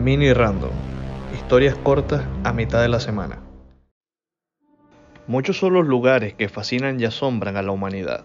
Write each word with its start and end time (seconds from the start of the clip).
Mini 0.00 0.32
Random. 0.32 0.70
Historias 1.34 1.76
cortas 1.76 2.24
a 2.42 2.54
mitad 2.54 2.80
de 2.80 2.88
la 2.88 3.00
semana. 3.00 3.38
Muchos 5.26 5.58
son 5.58 5.74
los 5.74 5.86
lugares 5.86 6.32
que 6.32 6.48
fascinan 6.48 6.98
y 6.98 7.04
asombran 7.04 7.58
a 7.58 7.62
la 7.62 7.72
humanidad, 7.72 8.24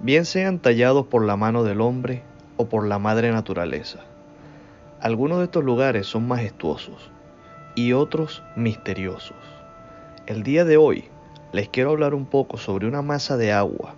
bien 0.00 0.24
sean 0.24 0.60
tallados 0.60 1.04
por 1.04 1.22
la 1.26 1.36
mano 1.36 1.62
del 1.62 1.82
hombre 1.82 2.22
o 2.56 2.70
por 2.70 2.86
la 2.86 2.98
madre 2.98 3.30
naturaleza. 3.32 3.98
Algunos 4.98 5.40
de 5.40 5.44
estos 5.44 5.62
lugares 5.62 6.06
son 6.06 6.26
majestuosos 6.26 7.10
y 7.74 7.92
otros 7.92 8.42
misteriosos. 8.56 9.36
El 10.24 10.42
día 10.42 10.64
de 10.64 10.78
hoy 10.78 11.04
les 11.52 11.68
quiero 11.68 11.90
hablar 11.90 12.14
un 12.14 12.24
poco 12.24 12.56
sobre 12.56 12.86
una 12.86 13.02
masa 13.02 13.36
de 13.36 13.52
agua 13.52 13.94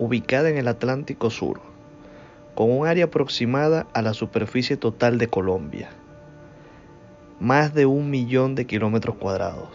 ubicada 0.00 0.50
en 0.50 0.58
el 0.58 0.66
Atlántico 0.66 1.30
Sur, 1.30 1.60
con 2.56 2.68
un 2.68 2.88
área 2.88 3.04
aproximada 3.04 3.86
a 3.94 4.02
la 4.02 4.12
superficie 4.12 4.76
total 4.76 5.18
de 5.18 5.28
Colombia, 5.28 5.90
más 7.40 7.72
de 7.72 7.86
un 7.86 8.10
millón 8.10 8.54
de 8.54 8.66
kilómetros 8.66 9.16
cuadrados. 9.16 9.68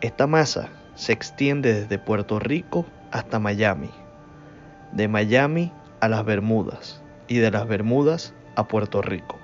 Esta 0.00 0.26
masa 0.26 0.68
se 0.96 1.12
extiende 1.12 1.72
desde 1.72 1.98
Puerto 1.98 2.40
Rico 2.40 2.84
hasta 3.12 3.38
Miami, 3.38 3.90
de 4.92 5.06
Miami 5.06 5.72
a 6.00 6.08
las 6.08 6.24
Bermudas 6.24 7.00
y 7.28 7.36
de 7.36 7.50
las 7.50 7.68
Bermudas 7.68 8.34
a 8.56 8.66
Puerto 8.66 9.00
Rico, 9.00 9.38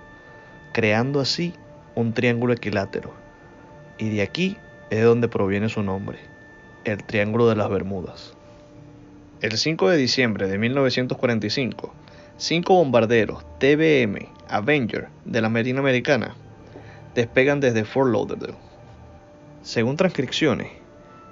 creando 0.73 1.21
así 1.21 1.55
un 1.95 2.13
triángulo 2.13 2.53
equilátero. 2.55 3.13
Y 3.99 4.09
de 4.11 4.23
aquí 4.23 4.57
es 4.91 4.99
de 4.99 5.05
donde 5.05 5.29
proviene 5.29 5.69
su 5.69 5.83
nombre, 5.83 6.19
el 6.85 7.03
Triángulo 7.05 7.49
de 7.49 7.57
las 7.57 7.69
Bermudas. 7.69 8.35
El 9.41 9.57
5 9.57 9.91
de 9.91 9.97
diciembre 9.97 10.49
de 10.49 10.59
1945, 10.59 11.93
cinco 12.37 12.75
bombarderos 12.75 13.45
TBM 13.59 14.29
Avenger 14.49 15.09
de 15.25 15.41
la 15.41 15.49
Marina 15.49 15.81
Americana 15.81 16.35
despegan 17.19 17.59
desde 17.59 17.85
Fort 17.85 18.13
Lauderdale. 18.13 18.55
Según 19.63 19.97
transcripciones, 19.97 20.69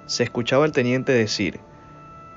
se 0.05 0.23
escuchaba 0.23 0.65
al 0.65 0.73
teniente 0.73 1.13
decir, 1.13 1.61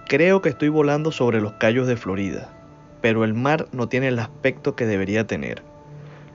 creo 0.06 0.41
que 0.41 0.51
estoy 0.51 0.69
volando 0.69 1.11
sobre 1.11 1.41
los 1.41 1.55
callos 1.55 1.89
de 1.89 1.97
Florida, 1.97 2.53
pero 3.01 3.25
el 3.25 3.34
mar 3.34 3.67
no 3.73 3.89
tiene 3.89 4.06
el 4.06 4.21
aspecto 4.21 4.77
que 4.77 4.87
debería 4.87 5.27
tener. 5.27 5.65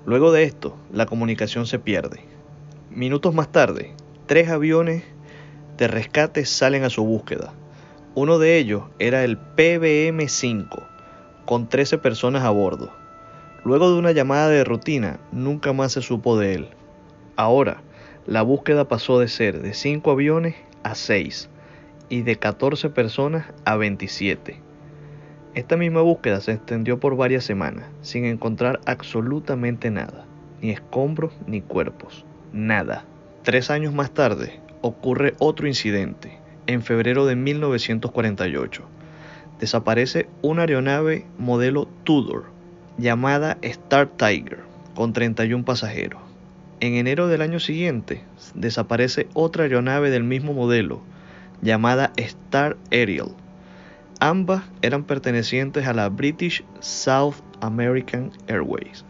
Luego 0.05 0.33
de 0.33 0.43
esto, 0.43 0.75
la 0.91 1.05
comunicación 1.05 1.67
se 1.67 1.80
pierde. 1.80 2.19
Minutos 2.89 3.33
más 3.33 3.49
tarde, 3.49 3.93
tres 4.25 4.49
aviones 4.49 5.05
de 5.77 5.88
rescate 5.88 6.43
salen 6.43 6.83
a 6.83 6.89
su 6.89 7.05
búsqueda. 7.05 7.53
Uno 8.13 8.39
de 8.39 8.58
ellos 8.58 8.83
era 8.99 9.23
el 9.23 9.39
PBM-5, 9.39 10.86
con 11.45 11.69
13 11.69 11.97
personas 11.97 12.43
a 12.43 12.49
bordo. 12.49 12.91
Luego 13.63 13.89
de 13.89 13.99
una 13.99 14.11
llamada 14.11 14.49
de 14.49 14.66
rutina, 14.66 15.21
nunca 15.31 15.71
más 15.71 15.93
se 15.93 16.02
supo 16.02 16.38
de 16.38 16.55
él. 16.55 16.69
Ahora, 17.36 17.81
la 18.25 18.41
búsqueda 18.41 18.88
pasó 18.88 19.19
de 19.19 19.28
ser 19.28 19.61
de 19.61 19.73
5 19.73 20.09
aviones 20.09 20.55
a 20.83 20.95
6 20.95 21.50
y 22.09 22.22
de 22.22 22.38
14 22.38 22.89
personas 22.89 23.45
a 23.66 23.75
27. 23.75 24.58
Esta 25.53 25.77
misma 25.77 26.02
búsqueda 26.02 26.42
se 26.42 26.53
extendió 26.53 27.00
por 27.00 27.16
varias 27.16 27.44
semanas, 27.44 27.86
sin 28.02 28.25
encontrar 28.25 28.80
absolutamente 28.86 29.92
nada, 29.92 30.25
ni 30.61 30.72
escombros 30.72 31.33
ni 31.47 31.61
cuerpos, 31.61 32.25
nada. 32.52 33.05
Tres 33.44 33.70
años 33.70 33.94
más 33.94 34.11
tarde, 34.11 34.59
ocurre 34.81 35.36
otro 35.39 35.67
incidente, 35.67 36.38
en 36.67 36.81
febrero 36.81 37.25
de 37.25 37.36
1948. 37.36 38.83
Desaparece 39.59 40.27
una 40.42 40.64
aeronave 40.64 41.25
modelo 41.38 41.88
Tudor 42.03 42.45
llamada 42.97 43.58
Star 43.61 44.08
Tiger 44.08 44.59
con 44.94 45.14
31 45.14 45.64
pasajeros. 45.64 46.24
En 46.81 46.95
enero 46.95 47.27
del 47.27 47.41
año 47.41 47.59
siguiente 47.59 48.23
desaparece 48.53 49.27
otra 49.33 49.63
aeronave 49.63 50.09
del 50.09 50.23
mismo 50.23 50.53
modelo 50.53 51.01
llamada 51.61 52.11
Star 52.17 52.75
Aerial. 52.91 53.30
Ambas 54.19 54.63
eran 54.81 55.03
pertenecientes 55.03 55.87
a 55.87 55.93
la 55.93 56.09
British 56.09 56.64
South 56.81 57.35
American 57.61 58.31
Airways. 58.47 59.05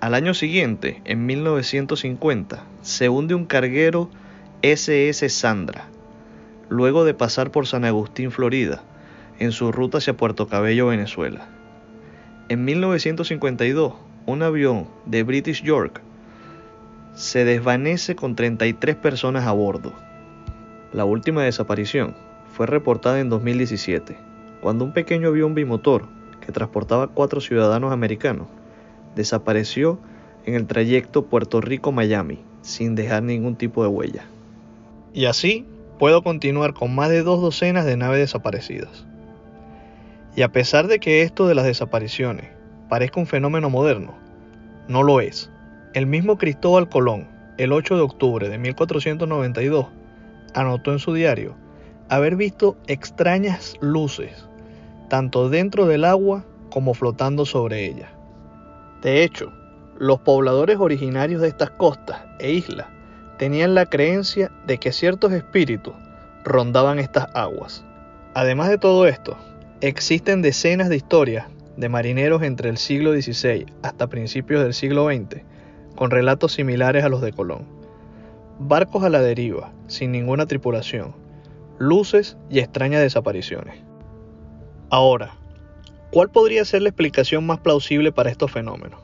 Al 0.00 0.14
año 0.14 0.34
siguiente, 0.34 1.00
en 1.04 1.26
1950, 1.26 2.64
se 2.82 3.08
hunde 3.08 3.34
un 3.34 3.46
carguero 3.46 4.10
SS 4.62 5.28
Sandra, 5.28 5.86
luego 6.68 7.04
de 7.04 7.14
pasar 7.14 7.50
por 7.50 7.66
San 7.66 7.84
Agustín, 7.84 8.30
Florida, 8.30 8.82
en 9.38 9.52
su 9.52 9.72
ruta 9.72 9.98
hacia 9.98 10.16
Puerto 10.16 10.48
Cabello, 10.48 10.88
Venezuela. 10.88 11.48
En 12.48 12.64
1952, 12.64 13.94
un 14.26 14.42
avión 14.42 14.86
de 15.06 15.22
British 15.22 15.62
York 15.62 16.00
se 17.14 17.44
desvanece 17.44 18.14
con 18.14 18.36
33 18.36 18.96
personas 18.96 19.46
a 19.46 19.52
bordo. 19.52 19.92
La 20.92 21.04
última 21.04 21.42
desaparición 21.42 22.14
fue 22.54 22.66
reportada 22.66 23.20
en 23.20 23.28
2017, 23.28 24.16
cuando 24.60 24.84
un 24.84 24.92
pequeño 24.92 25.28
avión 25.28 25.54
bimotor 25.54 26.06
que 26.44 26.52
transportaba 26.52 27.08
cuatro 27.08 27.40
ciudadanos 27.40 27.92
americanos 27.92 28.46
desapareció 29.16 29.98
en 30.46 30.54
el 30.54 30.66
trayecto 30.66 31.26
Puerto 31.26 31.60
Rico-Miami 31.60 32.40
sin 32.62 32.94
dejar 32.94 33.22
ningún 33.22 33.56
tipo 33.56 33.82
de 33.82 33.88
huella. 33.88 34.24
Y 35.12 35.26
así 35.26 35.66
puedo 35.98 36.22
continuar 36.22 36.74
con 36.74 36.94
más 36.94 37.10
de 37.10 37.22
dos 37.22 37.40
docenas 37.40 37.84
de 37.84 37.96
naves 37.96 38.20
desaparecidas. 38.20 39.04
Y 40.34 40.42
a 40.42 40.52
pesar 40.52 40.86
de 40.86 40.98
que 40.98 41.22
esto 41.22 41.46
de 41.46 41.54
las 41.54 41.66
desapariciones 41.66 42.61
parezca 42.92 43.20
un 43.20 43.26
fenómeno 43.26 43.70
moderno, 43.70 44.12
no 44.86 45.02
lo 45.02 45.22
es. 45.22 45.50
El 45.94 46.04
mismo 46.04 46.36
Cristóbal 46.36 46.90
Colón, 46.90 47.26
el 47.56 47.72
8 47.72 47.96
de 47.96 48.02
octubre 48.02 48.50
de 48.50 48.58
1492, 48.58 49.86
anotó 50.52 50.92
en 50.92 50.98
su 50.98 51.14
diario 51.14 51.54
haber 52.10 52.36
visto 52.36 52.76
extrañas 52.88 53.76
luces, 53.80 54.46
tanto 55.08 55.48
dentro 55.48 55.86
del 55.86 56.04
agua 56.04 56.44
como 56.68 56.92
flotando 56.92 57.46
sobre 57.46 57.86
ella. 57.86 58.10
De 59.00 59.24
hecho, 59.24 59.50
los 59.96 60.20
pobladores 60.20 60.76
originarios 60.76 61.40
de 61.40 61.48
estas 61.48 61.70
costas 61.70 62.20
e 62.40 62.52
islas 62.52 62.88
tenían 63.38 63.74
la 63.74 63.86
creencia 63.86 64.52
de 64.66 64.76
que 64.76 64.92
ciertos 64.92 65.32
espíritus 65.32 65.94
rondaban 66.44 66.98
estas 66.98 67.28
aguas. 67.34 67.86
Además 68.34 68.68
de 68.68 68.76
todo 68.76 69.06
esto, 69.06 69.38
existen 69.80 70.42
decenas 70.42 70.90
de 70.90 70.96
historias 70.96 71.46
de 71.76 71.88
marineros 71.88 72.42
entre 72.42 72.68
el 72.68 72.76
siglo 72.76 73.12
XVI 73.12 73.66
hasta 73.82 74.08
principios 74.08 74.62
del 74.62 74.74
siglo 74.74 75.06
XX 75.06 75.42
con 75.94 76.10
relatos 76.10 76.52
similares 76.52 77.04
a 77.04 77.08
los 77.08 77.20
de 77.20 77.32
Colón. 77.32 77.66
Barcos 78.58 79.04
a 79.04 79.08
la 79.08 79.20
deriva, 79.20 79.72
sin 79.86 80.12
ninguna 80.12 80.46
tripulación, 80.46 81.14
luces 81.78 82.36
y 82.50 82.60
extrañas 82.60 83.02
desapariciones. 83.02 83.76
Ahora, 84.90 85.34
¿Cuál 86.12 86.28
podría 86.28 86.62
ser 86.66 86.82
la 86.82 86.90
explicación 86.90 87.46
más 87.46 87.60
plausible 87.60 88.12
para 88.12 88.28
estos 88.28 88.50
fenómenos? 88.50 89.00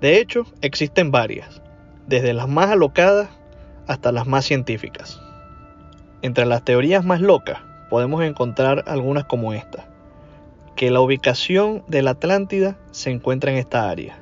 De 0.00 0.18
hecho, 0.18 0.46
existen 0.62 1.10
varias, 1.10 1.60
desde 2.06 2.32
las 2.32 2.48
más 2.48 2.70
alocadas 2.70 3.28
hasta 3.86 4.12
las 4.12 4.26
más 4.26 4.46
científicas. 4.46 5.20
Entre 6.22 6.46
las 6.46 6.64
teorías 6.64 7.04
más 7.04 7.20
locas 7.20 7.58
podemos 7.90 8.24
encontrar 8.24 8.82
algunas 8.86 9.26
como 9.26 9.52
esta, 9.52 9.86
que 10.76 10.90
la 10.90 11.00
ubicación 11.00 11.82
de 11.88 12.02
la 12.02 12.10
Atlántida 12.10 12.76
se 12.90 13.10
encuentra 13.10 13.50
en 13.50 13.56
esta 13.56 13.88
área, 13.88 14.18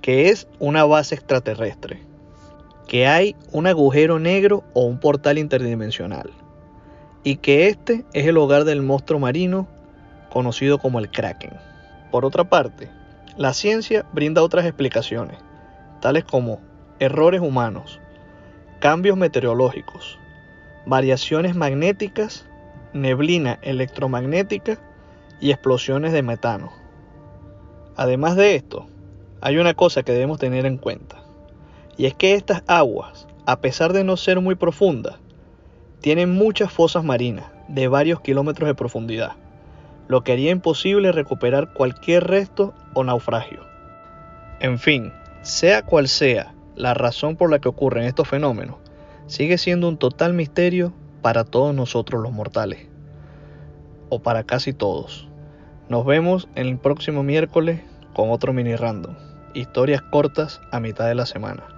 que 0.00 0.28
es 0.28 0.46
una 0.60 0.84
base 0.84 1.16
extraterrestre, 1.16 2.00
que 2.86 3.08
hay 3.08 3.34
un 3.50 3.66
agujero 3.66 4.20
negro 4.20 4.62
o 4.74 4.84
un 4.84 5.00
portal 5.00 5.38
interdimensional, 5.38 6.30
y 7.24 7.38
que 7.38 7.66
este 7.66 8.04
es 8.12 8.26
el 8.26 8.38
hogar 8.38 8.62
del 8.62 8.80
monstruo 8.80 9.18
marino 9.18 9.66
conocido 10.30 10.78
como 10.78 11.00
el 11.00 11.10
Kraken. 11.10 11.54
Por 12.12 12.24
otra 12.24 12.44
parte, 12.44 12.88
la 13.36 13.52
ciencia 13.52 14.06
brinda 14.12 14.44
otras 14.44 14.66
explicaciones, 14.66 15.36
tales 16.00 16.22
como 16.24 16.60
errores 17.00 17.40
humanos, 17.40 18.00
cambios 18.78 19.16
meteorológicos, 19.16 20.16
variaciones 20.86 21.56
magnéticas, 21.56 22.46
neblina 22.92 23.58
electromagnética 23.62 24.78
y 25.40 25.50
explosiones 25.50 26.12
de 26.12 26.22
metano. 26.22 26.72
Además 27.96 28.36
de 28.36 28.54
esto, 28.54 28.86
hay 29.40 29.58
una 29.58 29.74
cosa 29.74 30.02
que 30.02 30.12
debemos 30.12 30.38
tener 30.38 30.66
en 30.66 30.78
cuenta, 30.78 31.22
y 31.96 32.06
es 32.06 32.14
que 32.14 32.34
estas 32.34 32.62
aguas, 32.66 33.26
a 33.46 33.60
pesar 33.60 33.92
de 33.92 34.04
no 34.04 34.16
ser 34.16 34.40
muy 34.40 34.54
profundas, 34.54 35.16
tienen 36.00 36.32
muchas 36.32 36.72
fosas 36.72 37.04
marinas 37.04 37.46
de 37.68 37.88
varios 37.88 38.20
kilómetros 38.20 38.68
de 38.68 38.74
profundidad 38.74 39.36
lo 40.08 40.22
que 40.22 40.32
haría 40.32 40.50
imposible 40.50 41.12
recuperar 41.12 41.72
cualquier 41.72 42.24
resto 42.24 42.74
o 42.94 43.04
naufragio. 43.04 43.60
En 44.60 44.78
fin, 44.78 45.12
sea 45.42 45.82
cual 45.82 46.08
sea 46.08 46.54
la 46.74 46.94
razón 46.94 47.36
por 47.36 47.50
la 47.50 47.58
que 47.58 47.68
ocurren 47.68 48.04
estos 48.04 48.28
fenómenos, 48.28 48.76
sigue 49.26 49.58
siendo 49.58 49.88
un 49.88 49.98
total 49.98 50.32
misterio 50.32 50.92
para 51.22 51.44
todos 51.44 51.74
nosotros 51.74 52.22
los 52.22 52.32
mortales, 52.32 52.86
o 54.08 54.20
para 54.20 54.44
casi 54.44 54.72
todos. 54.72 55.28
Nos 55.88 56.04
vemos 56.04 56.48
el 56.54 56.78
próximo 56.78 57.22
miércoles 57.22 57.80
con 58.14 58.30
otro 58.30 58.52
mini 58.52 58.74
random. 58.74 59.14
historias 59.54 60.02
cortas 60.02 60.60
a 60.70 60.80
mitad 60.80 61.06
de 61.06 61.14
la 61.14 61.26
semana. 61.26 61.75